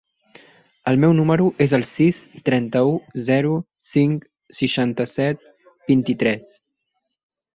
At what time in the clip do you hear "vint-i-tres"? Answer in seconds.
5.93-6.49